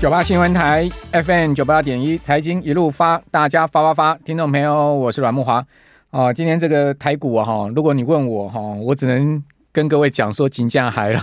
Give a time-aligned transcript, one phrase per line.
[0.00, 5.62] 九八新闻台 FM 九八点一财经一路发，大家发发发，听众朋友，我是阮木华
[6.08, 6.32] 啊。
[6.32, 11.22] 今天这个台股啊，哈，如果你问我哈，我只能跟各位讲说，金价嗨了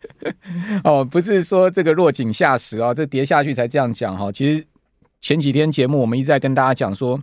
[0.82, 4.32] 哦，不是说这个落井下石啊，这跌下去才这样讲哈。
[4.32, 4.66] 其实
[5.20, 7.20] 前几天节目我们一直在跟大家讲说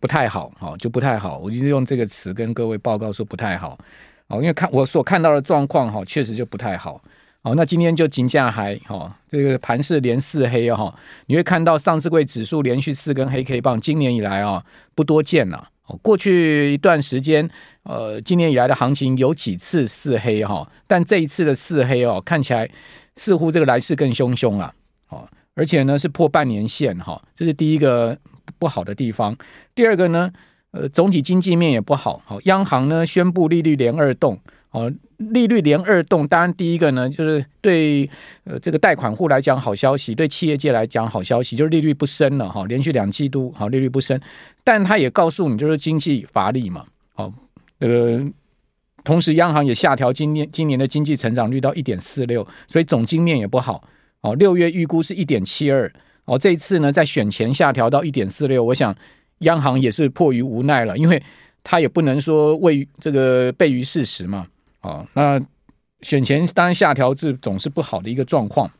[0.00, 1.38] 不太好，哈，就不太好。
[1.38, 3.78] 我就是用这个词跟各位报告说不太好，
[4.26, 7.00] 哦，因为看我所看到的状况哈，确实就不太好。
[7.40, 10.92] 好，那今天就金价还哈，这个盘是连四黑哈，
[11.26, 15.68] 你会看到上市柜指数连续四根黑 K 棒，今年以来啊不多见了。
[16.02, 17.48] 过去一段时间，
[17.84, 22.68] 呃，今年以来的行情有几次四黑哈，但这一次的四黑哦，看起来
[23.14, 24.74] 似乎这个来势更汹汹啊。
[25.06, 28.18] 好，而且呢是破半年线哈，这是第一个
[28.58, 29.34] 不好的地方。
[29.74, 30.30] 第二个呢，
[30.72, 32.20] 呃，总体经济面也不好。
[32.26, 34.38] 好，央行呢宣布利率连二动。
[34.70, 38.08] 哦，利率连二动，当然第一个呢，就是对
[38.44, 44.20] 呃这个贷款户来讲好消息，对企业界来讲好消息，就是利率不升了哈，连续两季度好利率不升，
[44.62, 46.84] 但他也告诉你就是经济乏力嘛，
[47.14, 47.32] 好，
[47.78, 48.22] 呃，
[49.04, 53.82] 同时央行也下调今年今年的经济成长率到一点四六，所以总经面也不好，
[54.20, 55.90] 哦，六月预估是一点七二，
[56.26, 58.94] 哦，这一次呢在选前下调到一点四六，我想
[59.38, 61.22] 央行也是迫于无奈了，因为
[61.64, 64.46] 他也不能说为这个悖于事实嘛。
[64.88, 65.38] 哦，那
[66.00, 68.70] 选前当然下调是总是不好的一个状况，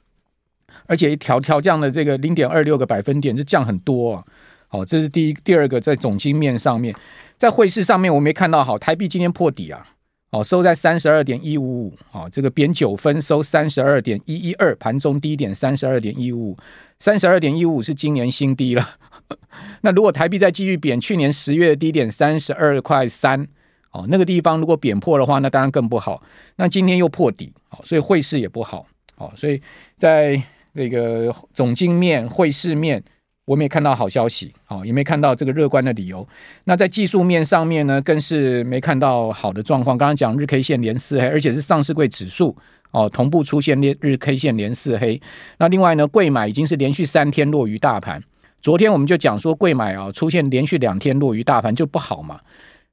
[0.86, 4.24] 而且一调调降的这个零点二六个百分点，就降很多啊。
[4.68, 6.94] 好，这是第一，第二个在总经面上面，
[7.36, 9.86] 在汇市上面我没看到好，台币今天破底啊，
[10.30, 16.56] 哦，收在三十二点一五五，啊，这个贬九分收三十二点一一二，盘中低点三十二点一五五，
[16.98, 18.88] 三十二点一五五是今年新低了。
[19.82, 23.46] 那如果台币再继续贬，去年十月低点三十二块三。
[23.91, 26.22] 哦，那个地方如果贬破的话，那当然更不好。
[26.56, 28.86] 那今天又破底，哦，所以汇市也不好。
[29.17, 29.61] 哦，所以
[29.97, 30.41] 在
[30.75, 33.03] 这个总经面、汇市面，
[33.47, 34.53] 我没看到好消息。
[34.69, 36.27] 哦，也没看到这个乐观的理由。
[36.64, 39.97] 那在技术面上面呢，更是没看到好的状况。
[39.97, 42.54] 刚刚讲日 K 线连四黑，而且是上市柜指数
[42.91, 45.21] 哦同步出现连日 K 线连四黑。
[45.59, 48.22] 那另外呢，柜买已经是连续三天落于大盘。
[48.60, 52.38] 昨天我们就讲说，柜买啊出现连续两天落于大盘就不好嘛。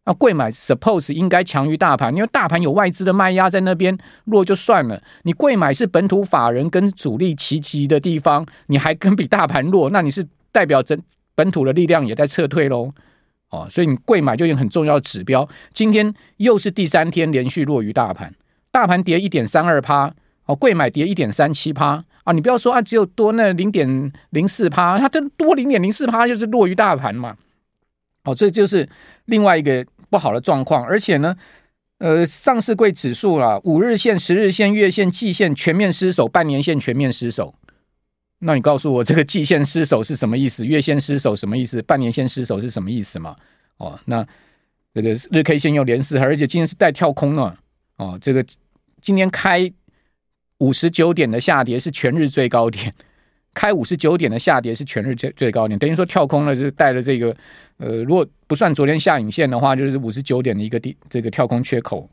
[0.07, 5.01] 那贵买 suppose 应该强于大盘，因为大盘有外资的卖压在那边，弱就算了。
[5.23, 10.95] 你贵买是本土法人跟主力齐集的地方，你还跟比大盘弱，那你是代表整
[11.33, 12.93] 本土的力量也在撤退喽。
[13.49, 15.49] 哦，所以你贵买就有很重要的指标。
[15.73, 18.31] 今天又是第三天连续弱于大盘，
[18.71, 20.13] 大盘跌一点三二趴，
[20.45, 22.31] 哦，贵买跌一点三七趴啊。
[22.31, 27.35] 你不要说啊，只有多那零点零四趴，它这多零点零四趴就是弱于大盘嘛。
[28.25, 28.87] 哦，这就是
[29.25, 29.83] 另外一个。
[30.09, 31.35] 不好的状况，而且呢，
[31.97, 37.55] 呃，上市柜指数啊，五日线、十日线、月线、季线全面失守，半年线全面失守。
[38.39, 40.65] 那你告诉我，这个季线失守是什么意思？
[40.65, 41.81] 月线失守什么意思？
[41.81, 43.35] 半年线失守是什么意思嘛？
[43.77, 44.25] 哦，那
[44.93, 47.57] 这个日 K 线又连四，而且今天是带跳空了。
[47.97, 48.45] 哦，这个
[49.01, 49.71] 今天开
[50.59, 52.93] 五十九点的下跌是全日最高点。
[53.55, 57.35] 开五十九点的下跌是全日最最高点，等于说跳空了，是带了这个，
[57.77, 62.07] 呃，如果不算昨天下影线的话，就是五十九点的一个地这个跳空缺口，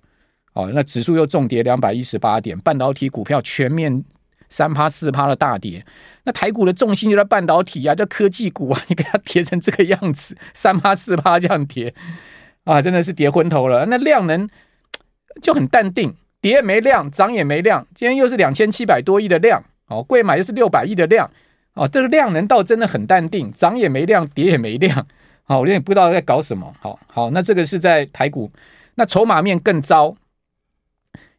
[0.54, 4.04] 哦，那指数又重跌两百一十八点，半导体股票全面
[4.48, 5.84] 三趴四趴的大跌，
[6.22, 11.92] 那台股的重心就在半导体啊，叫科技股啊，你给它跌成这个样子，三趴四趴这样跌，
[12.64, 13.84] 啊，真的是跌昏头了。
[13.86, 14.48] 那量能
[15.42, 19.64] 就很淡定，跌也没量，涨也没量，今天又是两千七百多亿的量。
[19.92, 21.30] 哦，贵买就是六百亿的量，
[21.74, 25.06] 哦，这个量能倒真的很淡定，涨也没量，跌也没量，
[25.44, 26.72] 好，我有点不知道在搞什么。
[26.80, 28.50] 好，好，那这个是在台股，
[28.94, 30.16] 那筹码面更糟。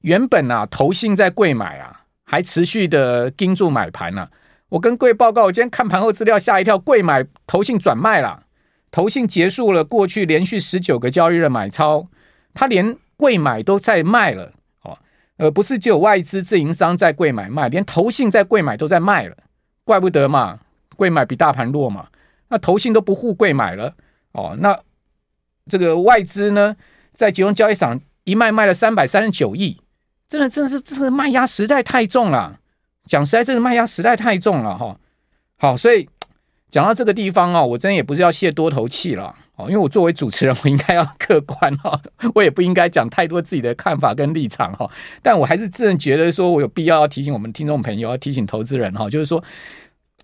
[0.02, 4.30] 原本啊，投信在柜买啊，还持续的盯住买盘呢、啊。
[4.70, 8.44] 我跟各位报告，我今天看盘后资料吓一跳，柜买投信转卖了，
[8.92, 12.08] 投信结束了过去连续十九个交易日买超，
[12.54, 14.52] 他连柜买都在卖了。
[15.38, 19.36] 呃，不是只有外资自营商在柜买卖，连投信在柜买都在卖了，
[19.84, 20.60] 怪不得嘛，
[20.96, 22.08] 柜买比大盘弱嘛，
[22.50, 23.96] 那投信都不护柜买了
[24.34, 24.80] 哦，那
[25.70, 26.76] 这个外资呢，
[27.14, 29.82] 在集中交易场一卖卖了三百三十九亿，
[30.30, 32.60] 真的真的是这个卖压实在太重了，
[33.06, 35.00] 讲实在，这个卖压实在太重了哈、哦，
[35.58, 36.08] 好，所以。
[36.74, 42.02] 讲到这个地方啊，我真也不是要泄多头气了哦，因为我作为主持人，我应该要 客观哈，
[42.34, 44.90] 我也不应该讲太多自己的看法跟立场哈，
[45.22, 49.44] 但我还是真的觉得说我有必要要提醒我们听众朋友，要提醒投资人哈，就是说，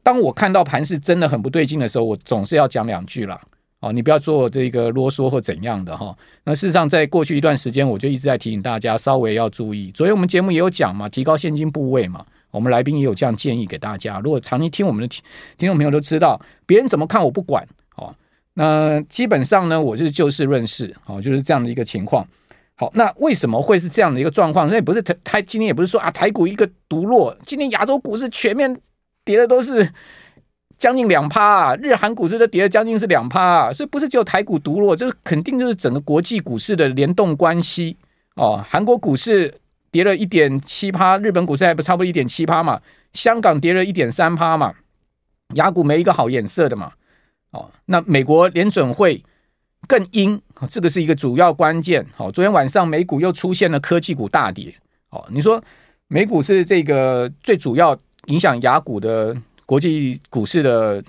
[0.01, 3.39] 当我看到盘势真的很不对劲的时候，我总是要讲两句了
[3.81, 6.11] 哦，你不要做这个啰嗦或怎样的哈。
[6.45, 9.91] 那事实上，在过去一段时间，我就一直在提醒大家稍微要注意。
[9.91, 12.25] 昨天我们节目也有讲嘛，提高现金部位嘛。
[12.51, 14.19] 我们来宾也有这样建议给大家。
[14.23, 15.23] 如果长期听我们的听
[15.57, 18.13] 听众朋友都知道，别人怎么看我不管哦。
[18.53, 22.27] 那基本上呢，我就是就事论事，哦，就是这样的一个情况。
[22.75, 24.67] 好，那为什么会是这样的一个状况？
[24.67, 28.75] 那也不是台台今天也不是说啊台股一个独落，今天亚洲股市全面
[29.23, 29.87] 跌的都是
[30.77, 37.97] 将近两趴，日韩股市都跌了将近是两趴，所以不是只有台股独落，就是肯定就是整个国际股市的联动关系
[38.35, 38.63] 哦。
[38.65, 39.53] 韩国股市
[39.91, 42.81] 跌了一点七趴，日本股市还不差不多一点七趴嘛，
[43.13, 44.73] 香港跌了一点三趴嘛，
[45.55, 46.93] 亚股没一个好眼色的嘛。
[47.51, 49.23] 哦，那美国联准会。
[49.87, 50.39] 更阴，
[50.69, 52.05] 这个是一个主要关键。
[52.13, 54.75] 好，昨天晚上美股又出现了科技股大跌。
[55.09, 55.63] 哦，你说
[56.09, 61.01] 美股是这个最主要影响亚股的国际股市的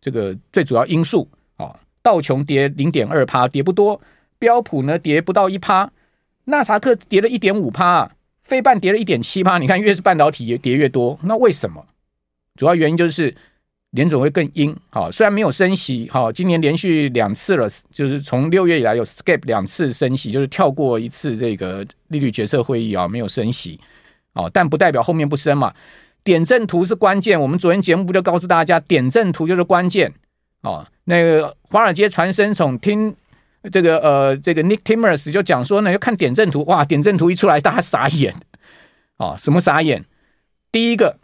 [0.00, 1.28] 这个最主要因素。
[1.58, 4.00] 啊，道琼跌零点二趴，跌不多；
[4.38, 5.92] 标普呢跌不到一趴，
[6.44, 8.10] 纳萨克跌了一点五趴，
[8.44, 9.58] 费半跌了一点七八。
[9.58, 11.84] 你看，越是半导体也跌越多，那为什么？
[12.54, 13.34] 主要原因就是。
[13.94, 23.78] 联总会更鹰，好，虽然没有升息，好，今年连续两次了，就是从六月以来有 skip 两次升息，就是跳过一次这个利率决策会议啊，没有升息，
[24.32, 25.72] 哦，但不代表后面不升嘛。
[26.24, 30.12] 点阵图是关键，我们昨天节目不就告诉大家，点阵图就是关键，
[30.62, 33.14] 哦，那个华尔街传声筒听
[33.70, 38.34] 这个呃这个 Nick Timers 就讲说呢，要看点阵图，哇，点阵图一出来，大家傻眼，
[39.18, 40.04] 哦，什么傻眼？
[40.70, 41.18] 第一个。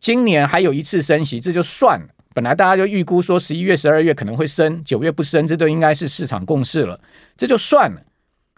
[0.00, 2.06] 今年还有一次升息，这就算了。
[2.34, 6.98] 本来大家就预估说十一月、十二月可能会升，九月不升，这都应该是市场共识了，
[7.36, 8.02] 这就算了。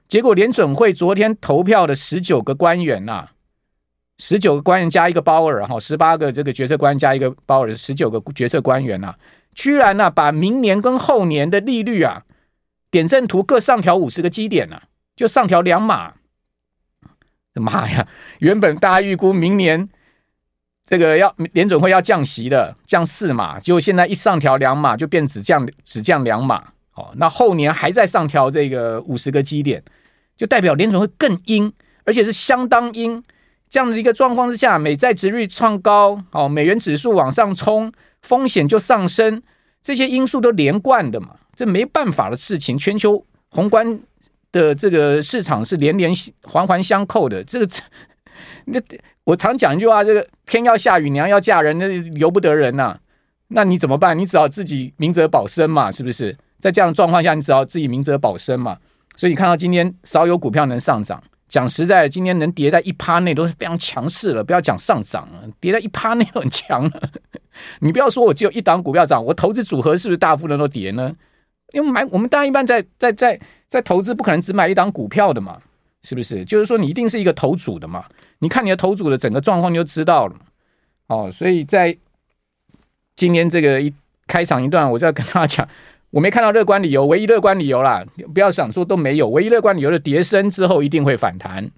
[0.08, 3.28] 结果联准会昨天投票的十九个官员呐、
[4.16, 9.14] 十九个官员加一个鲍尔哈，十八个这个决策官加一个鲍尔，十九个决策官员呐、
[9.54, 12.22] 居然呢、把明年跟后年的利率啊
[12.94, 14.82] 点阵图各上调五十个基点呢、啊，
[15.16, 16.14] 就上调两码。
[17.54, 18.06] 妈呀！
[18.38, 19.88] 原本大家预估明年。
[20.84, 26.62] 这个要联准会要降息的，降四码，结果现在一上调两码，就变只降只降两码。
[26.94, 29.82] 哦，那后年还在上调这个五十个基点，
[30.36, 31.72] 就代表联准会更鹰，
[32.04, 33.20] 而且是相当鹰。
[33.68, 37.92] 这样的一个状况之下，美债值率创高，哦，美元指数往上冲，
[38.22, 39.42] 风险就上升，
[39.82, 42.76] 这些因素都连贯的嘛，这没办法的事情。
[42.76, 44.00] 全球宏观
[44.52, 46.12] 的这个市场是连连
[46.42, 47.68] 环环相扣的，这个
[48.66, 48.80] 那。
[49.24, 52.94] 我常讲一句话，这个天要下雨，娘要嫁人，那由不得人呐、
[53.48, 54.18] 那你怎么办？
[54.18, 56.36] 你只好自己明哲保身嘛，是不是？
[56.58, 58.76] 在这样的状况下，你只好自己明哲保身嘛。
[59.16, 64.44] 所以你看到今天少有股票能上涨，讲实在，今天能跌在一趴内都是非常强势了。
[64.44, 67.10] 不要讲上涨了，跌在一趴内很强了。
[67.80, 71.14] 你不要说我只有一档股票涨，我投资组合是不是大部分都跌呢？
[71.72, 75.58] 因为买我们大家一般在在在在投资，不可能只买一档股票的嘛。
[76.06, 76.44] 是不是？
[76.44, 78.04] 就是说，你一定是一个投组的嘛？
[78.40, 80.36] 你看你的投组的整个状况，你就知道了。
[81.06, 81.96] 哦，所以在
[83.16, 83.90] 今天这个一
[84.26, 85.68] 开场一段，我就要跟大家讲，
[86.12, 91.70] 我没看到乐观理由，唯一乐观理由啦，不要想说都没有，唯一乐观理由的跌升之后一定会反弹。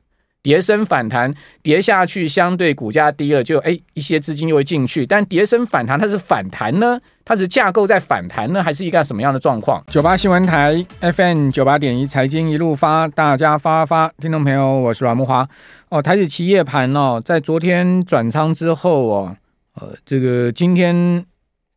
[0.47, 5.05] 跌升反弹，跌下去相对股价低了，就哎一些资金又会进去。
[5.05, 7.01] 但跌升反弹，它是反弹呢？
[7.25, 8.63] 它是架构在反弹呢？
[8.63, 9.83] 还是一个什么样的状况？
[9.91, 15.45] 九八新闻台 FM 九八点一财经一路发，大家发发，听众朋友，我是阮慕驊。
[15.89, 19.37] 哦，台指期夜盘哦，在昨天转仓之后哦，
[19.75, 21.27] 呃，这个今天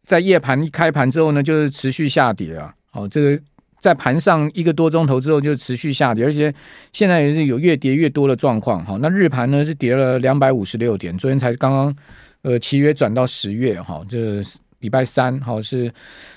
[0.06, 2.72] 在夜盘一开盘之后呢，就是持续下跌啊。
[2.94, 3.42] 哦，这个。
[3.80, 6.54] 在盘上一个多钟头之后就持续下跌，而且
[6.92, 8.86] 现在也是有越跌越多的状况。
[8.86, 11.96] 哈，那日盘呢是跌了两百五十六点，昨天才刚刚
[12.42, 14.44] 呃期约转到十月哈，这
[14.80, 15.92] 礼拜三哈是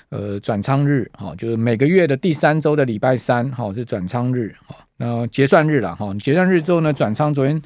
[0.09, 7.61] 呃转仓日哈，就是每个月的第三周的礼拜三哈是转仓日哈，那结算日了哈，结算日之后呢转仓，昨天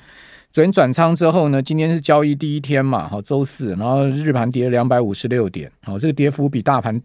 [0.51, 6.99] 昨天转仓之后呢，今天是交易第一天嘛，哈周四，然后日盘跌了两百五十六点，好，这个跌幅比大盘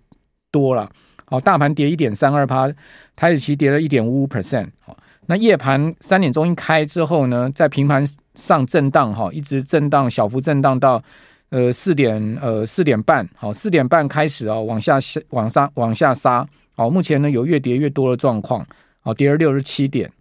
[0.51, 0.91] 多了。
[1.33, 2.71] 好，大盘跌一点三二趴，
[3.17, 4.69] 台指期跌了一点五五 percent。
[4.81, 11.03] 好，那夜盘三点钟一开之后呢，在平盘上震荡，哈，一直震荡，小幅震荡到
[11.49, 13.27] 呃四点呃四点半。
[13.35, 14.99] 好，四点半开始啊，往下
[15.31, 16.47] 往上往下杀。
[16.77, 18.63] 好，目前呢有越跌越多的状况。
[19.01, 20.13] 好，跌了六十七点。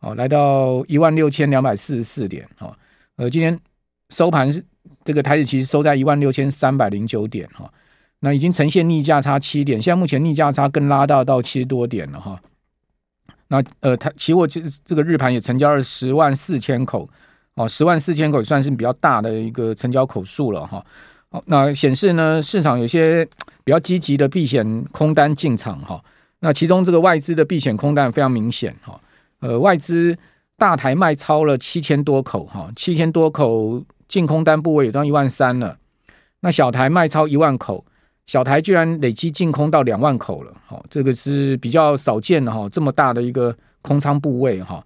[0.00, 2.44] 好，来到一万六千两百四十四点。
[2.56, 2.76] 好，
[3.14, 3.56] 呃，今天
[4.08, 4.60] 收盘是
[5.04, 7.48] 这个台指期收在一万六千三百零九点。
[7.54, 7.72] 哈。
[8.20, 12.40] 那已经呈现逆价差七点，现在目前逆价差更拉大到七十多点了哈。
[13.48, 17.08] 那呃，它期货这这个日盘也成交了十万四千口
[17.54, 20.84] 哦，十万四千口也算是比较大的一个成交口数了哈。
[21.30, 23.24] 好，那显示呢，市场有些
[23.62, 26.02] 比较积极的避险空单进场哈。
[26.40, 29.00] 那其中这个外资的避险空单非常明显哈。
[29.40, 30.16] 呃，外资
[30.56, 35.78] 大台卖超了七千多口哈，七千多口净空单部位也到一万三了。
[36.40, 37.84] 那小台卖超一万口，
[38.26, 44.84] 小台居然累积净空到两万口了，好，这个是比较少见的哈，这么大的一个空仓部位哈。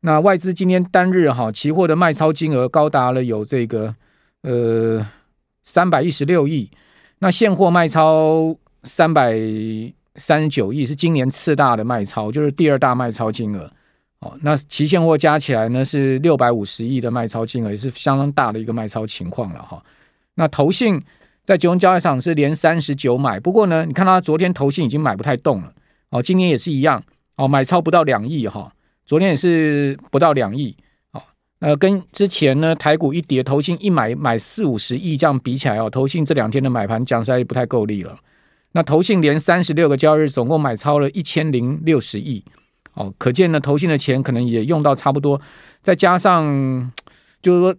[0.00, 3.94] 那外资今天单日哈期货的卖超金额高达了有这个
[4.42, 5.06] 呃
[5.62, 6.68] 三百一十六亿，
[7.20, 9.38] 那现货卖超三百
[10.16, 13.70] 三十九亿，是今年次大的卖超，就是第二大卖超金额。
[14.20, 19.82] 哦，那期现货加起来呢是六百五十亿的卖超金额，也是相当大的一个卖超情况了哈。
[20.34, 21.00] 那投信
[21.50, 25.72] 在集中交易上是连三十九买，不过呢，你看他昨天投信已经买不太动了。
[26.10, 27.02] 哦，今天也是一样，
[27.34, 28.72] 哦，买超不到两亿哈。
[29.04, 30.76] 昨天也是不到两亿。
[31.10, 31.20] 哦，
[31.58, 38.16] 呃，跟之前呢台股一跌，投信一买买四五十亿这样比起来哦，投信这两天的买盘讲实在不太够力了。
[38.70, 42.44] 那投信连三十六个交易日，总共买超了一千零六十亿。
[42.94, 45.40] 哦，可见呢，投信的钱可能也用到差不多，
[45.82, 46.92] 再加上
[47.42, 47.76] 就是说，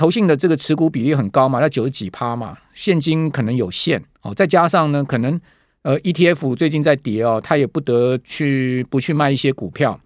[0.00, 5.38] 投信的这个持股比例很高嘛，要九十几趴嘛，现金可能有限哦，再加上呢，可能
[5.82, 10.00] 呃 ETF 最近在跌哦，他也不得去不去卖一些股票。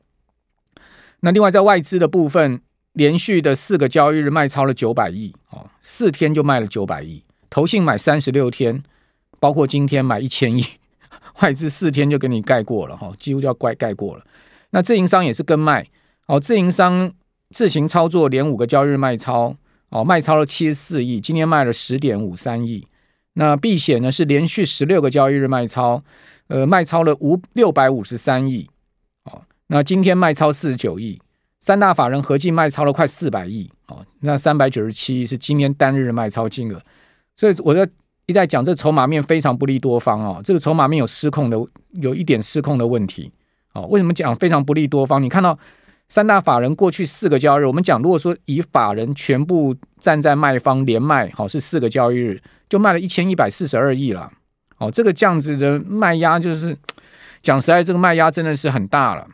[1.20, 2.60] 那另外在外资的部分，
[2.94, 8.82] 连续的四个交易日卖超了九百亿哦，四天就卖了九百亿，投信买三十六天，
[9.38, 10.64] 包括今天买一千亿，
[11.40, 14.24] 外资四天就给你盖过了哈，几乎就要盖盖过了。
[14.70, 15.86] 那自营商也是跟卖
[16.26, 17.12] 哦，自营商
[17.50, 19.56] 自行操作连五个交易日卖超
[19.94, 22.84] 哦，卖超了七十四亿，今天卖了十点五三亿。
[23.34, 26.02] 那避险呢是连续十六个交易日卖超，
[26.48, 28.68] 呃，卖超了五六百五十三亿
[29.22, 29.42] 哦。
[29.68, 31.20] 那今天卖超四十九亿，
[31.60, 34.04] 三大法人合计卖超了快四百亿哦。
[34.20, 36.82] 那三百九十七亿是今天单日卖超金额，
[37.36, 37.88] 所以我在
[38.26, 41.56] 一再讲，这筹码面非常不利多方哦，这个筹码面有失控的，
[41.92, 43.30] 有一点失控的问题。
[43.74, 45.22] 哦，为什么讲非常不利多方？
[45.22, 45.56] 你看到
[46.08, 54.30] 三大法人过去四个交易日，我们讲如果说以法人全部站在卖方连卖，好是四个交易日就卖了一千一百四十二亿了。
[54.78, 56.76] 哦，这个这样子的卖压就是
[57.40, 59.26] 讲实在，这个卖压真的是很大了。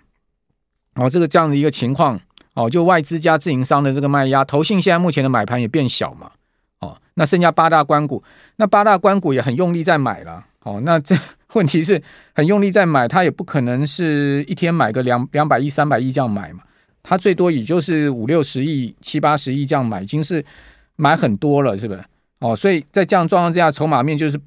[0.94, 2.18] 哦，这个这样的一个情况，
[2.54, 6.30] 哦，就外资加自营商的这个卖压，投信现在目前的买盘也变小嘛。
[6.80, 8.22] 哦，那剩下八大关股，
[8.56, 10.44] 那八大关股也很用力在买了。
[10.64, 11.16] 哦，那这。
[11.54, 12.00] 问题是
[12.32, 16.62] 很用力在买，他也不可能是一天买个两两百亿、三百亿这样买嘛，
[17.02, 20.44] 他最多也就是五六十亿、七八十亿这样买，已经是
[20.94, 22.00] 买很多了，是不是？
[22.38, 24.40] 哦，所以在这样状况之下，筹码面就是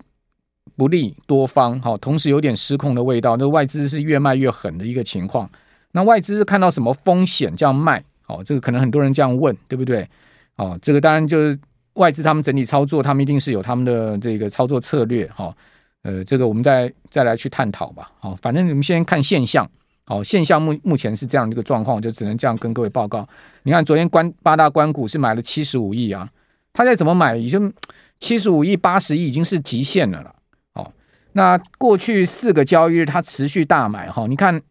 [0.78, 5.50] 不利多方，好，同时有点失控的味道，那外资是越卖越狠的一个情况。
[5.92, 8.02] 那外资是看到什么风险这样卖？
[8.28, 10.08] 哦，这个可能很多人这样问，对不对？
[10.56, 11.60] 哦，这个当然就是
[11.95, 15.55] 外资他们整体操作，他们一定是有他们的这个操作策略，哈。
[16.03, 18.12] 呃，这个我们再再来去探讨吧。
[18.19, 19.65] 好，反正你们先看现象。
[20.03, 23.25] 好，现象目目前是这样的一个状况，就只能这样跟各位报告。
[23.62, 26.29] 你看，昨天关八大关股是买了七十五亿啊，
[26.73, 27.71] 他再怎么买，也就
[28.19, 30.35] 七十五亿、八十亿已经是极限了了。
[30.73, 30.91] 哦，
[31.31, 34.62] 那过去四个交易日他持续大买哈，你看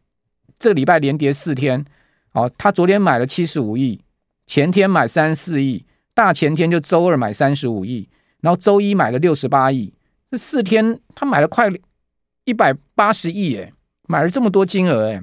[0.58, 1.82] 这礼拜连跌四天，
[2.32, 3.98] 哦，他昨天买了七十五亿，
[4.44, 5.82] 前天买三四亿，
[6.14, 8.09] 大前天就周二买三十五亿，
[8.40, 9.92] 然后周一买了六十八亿。
[10.31, 11.69] 这四天他买了快
[12.45, 13.73] 一百八十亿，哎，
[14.09, 15.23] 买了这么多金额，哎，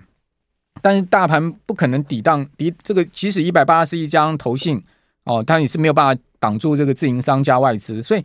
[0.82, 4.82] 但是大盘不可能抵挡抵这个，即使一百八十亿加上投信
[5.24, 8.24] 哦，他也是没有办法挡住这个自营商加外资，所以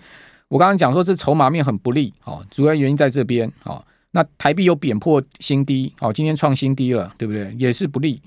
[0.49, 3.85] 我刚刚讲说这筹码面很不利哦，主要原因在这边哦。
[4.13, 7.53] 那台币又贬破新低哦，今天创新低了，对不对？
[7.59, 8.23] 也是不利。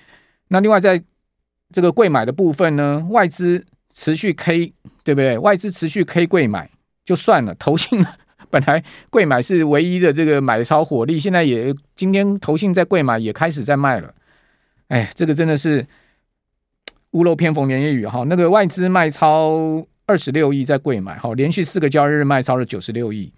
[0.50, 1.01] 那另外在
[1.72, 3.65] 这个贵买的部分呢，外资
[3.99, 4.71] 持续 K，
[5.03, 5.39] 对不对？
[5.39, 6.69] 外资持续 K 贵买
[7.03, 8.05] 就算了，投信。
[8.51, 14.13] 本来贵买是唯一的这个买超火力，现在也今天投信在贵买也开始在卖了，
[14.89, 15.85] 哎，这个真的是
[17.11, 18.23] 屋漏偏逢连夜雨哈。
[18.27, 23.33] 那个外资卖超二十六亿在贵买，好，连续四个交易日卖超了九十六亿。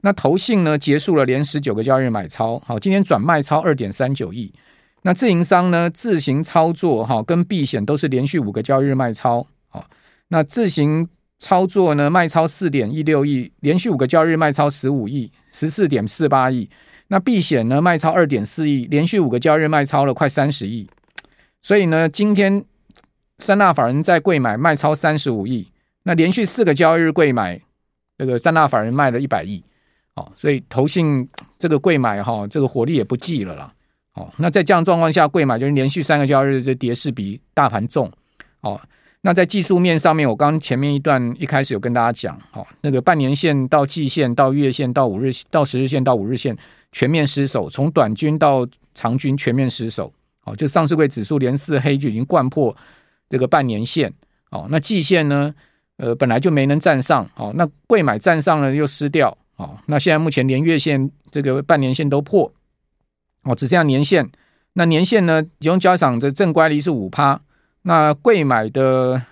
[0.00, 4.54] 那投信呢结束了连十九个交易日买超，好，今天转卖超二点三九亿。
[5.02, 9.46] 那自营商呢自行操作哈，跟避险都是连续五个交易日卖超，
[10.28, 11.08] 那自行。
[11.36, 16.70] 操作呢，卖超四点一六亿，连续五个交易日卖超十五亿，十四点四八亿。
[17.08, 20.88] 那避险呢，卖超二点四亿，连续五个交易日卖超了快三十亿。
[21.60, 22.64] 所以呢，今天
[23.40, 25.68] 三大法人在贵买卖超三十五亿，
[26.04, 27.60] 那连续四个交易日贵买，
[28.16, 29.62] 这个三大法人卖了一百亿。
[30.14, 31.28] 哦，所以投信
[31.58, 33.74] 这个贵买哈，这个火力也不济了啦。
[34.14, 38.10] 哦，那在这样状况下，贵买就是连续三个交易日这跌势比大盘重。
[38.60, 38.80] 哦。
[39.26, 46.54] 那在技术面上面，我刚前面一段一开始有跟大家讲，哦，那个半年线到季线到月线到五日到十日线到五日线
[46.92, 50.12] 全面失守，从短均到长均全面失守，
[50.44, 52.76] 哦，就上市柜指数连四黑就已经贯破
[53.30, 54.12] 这个半年线，
[54.50, 55.54] 哦，那季线呢，
[55.96, 62.52] 呃本来就没能站上，哦，那柜买站上了又失掉，哦，那现在目前连月线这个半年线都破，
[63.44, 64.30] 哦，只剩下年线，
[64.74, 67.40] 那年线呢，集中交易场的正乖离是五趴，
[67.84, 69.22] 那贵买的。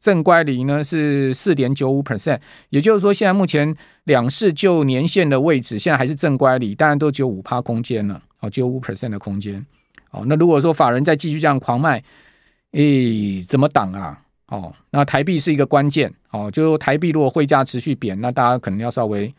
[0.00, 2.38] 正乖离呢是四点九五 percent，
[2.70, 9.66] 也就是说，现在目前两市就年线的位置，现在还是正乖离，当然都只有五趴空间了，哦，只有五 percent 的空间。
[10.12, 12.00] 哦，那如果说法人再继续这样狂卖，
[12.70, 14.22] 诶，怎么挡啊？
[14.46, 19.34] 哦，那台币是一个关键，哦，就台币如果汇价持续贬，那大家可能要稍微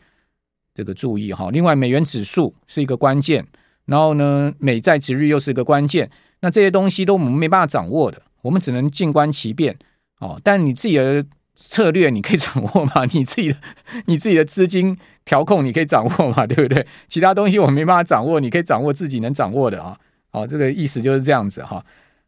[0.74, 1.48] 这个注意哈。
[1.50, 3.42] 另外，美元指数是一个关键，
[3.86, 6.10] 然后呢，美债殖率又是一个关键，
[6.42, 9.76] 那这些东西都我们没办法掌握的，我们只能静观其变。
[10.18, 13.04] 哦，但你自己的策略你可以掌握嘛？
[13.12, 13.58] 你自己的
[14.06, 16.44] 你自己的资金调控你可以掌握嘛？
[16.48, 16.86] 对不对？
[17.08, 19.96] 其他东西我没办法掌握，你可以掌握自己能掌握的啊。
[20.30, 21.84] 好，这个意思就是这样子哈。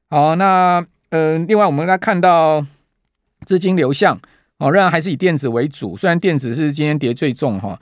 [0.09, 2.64] 好，那呃，另外我们来看到
[3.45, 4.19] 资金流向
[4.59, 7.78] 哦，仍然还是以电子为主，虽然电子是今天跌最重哈。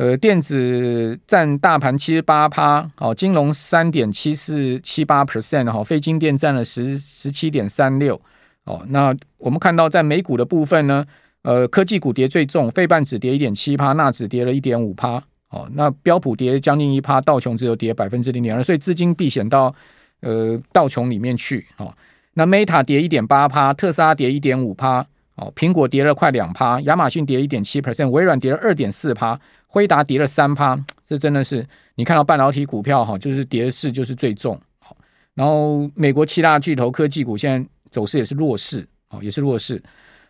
[0.00, 8.18] 呃，电子占大盘七十八趴，哦，金融三点七四七八 percent 哈，非金电占了十十七点三六。
[8.64, 11.04] 哦，那我们看到在美股的部分呢，
[11.42, 19.74] 呃，科技股跌最重，费半指跌一点七趴，纳指跌了一点五趴，哦，那标普跌将近一趴，道琼只有跌百分之零点二，所以资金避险到
[20.22, 21.94] 呃道琼里面去，哦，
[22.32, 29.38] 那 Meta 跌一点八趴，特斯拉跌一点五趴，哦，苹果跌了快两趴，亚马逊跌一点七 percent，微软跌了二点四趴，
[29.70, 34.94] 辉达跌了三趴，这真的是你看到半导体股票哈，就是跌势就是最重，好，
[35.34, 37.68] 然后美国七大巨头科技股现在。
[37.90, 39.82] 走势也是弱势，哦，也是弱势。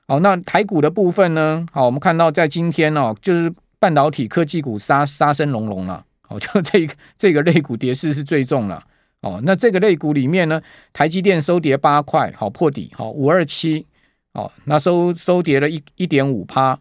[0.08, 1.66] 好，那台股的部分呢？
[1.70, 6.02] 好，我们看到在今天哦，就是半导体科技股杀杀声隆隆了。
[6.22, 8.82] 好， 就这个这个类股跌势是最重了。
[9.20, 10.58] 哦，那这个类股里面呢，
[10.94, 13.86] 台积电收跌八块，好破底，好五二七，
[14.32, 16.78] 哦，那收收跌了一一点五趴。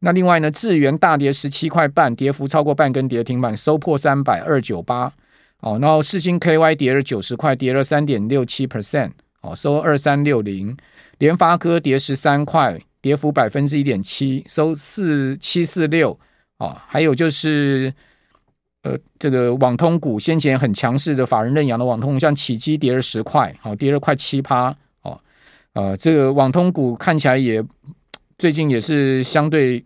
[0.00, 5.12] 那另外呢，智源大跌十七块半，跌幅超过半根跌停板，收破三百二九八。
[5.60, 9.10] 哦，然后世芯 KY 跌了九十块，跌了三点六七 percent。
[9.40, 10.76] 哦，收二三六零，
[11.18, 16.16] 联发科跌十三块，跌幅百分之一点七，收四七四六。
[16.58, 17.92] 哦，还有就是，
[18.82, 24.72] 呃，这个网通股先前很强势的法人认养的网通，像启基跌了十块，好，跌了快七趴。
[25.02, 25.20] 哦，
[25.72, 27.60] 呃，这个网通股看起来也
[28.38, 29.84] 最近也是相对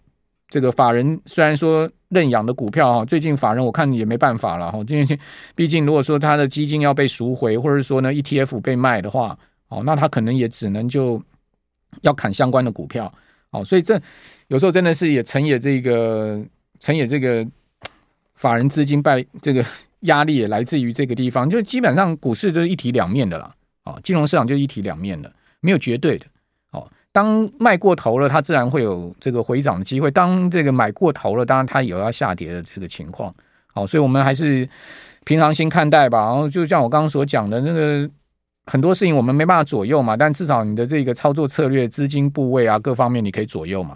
[0.48, 5.18] 这个法人虽然说认养的股票啊，最近法人我看也没办法了哈，因为
[5.54, 9.36] 毕竟如果说他的基金要被赎回，或者说呢 ETF 被卖的话。
[9.74, 11.18] 哦，那他可能也只能就
[12.02, 13.10] 要砍相关的股票，
[13.52, 13.98] 哦，所以这
[14.48, 16.44] 有时候真的是也成也这个
[16.78, 17.42] 成也这个
[18.34, 19.64] 法人资金败这个
[20.00, 23.50] 压力也来自于这个地方，就基本上股市就是一体两面的啦，
[23.84, 26.26] 哦，金融市场就一体两面的，没有绝对的，
[27.12, 33.32] 当卖过头了，它自然会有这个回涨的机会；当这个买过头了，当然它有要下跌的这个情况，
[33.72, 34.68] 好，所以我们还是
[35.24, 36.20] 平常心看待吧。
[36.20, 38.10] 然后就像我刚刚所讲的那个。
[38.64, 43.90] 很多事情我们没办法左右嘛，但至少你的这个操作策略、资金部位啊，各方面你可以左右嘛。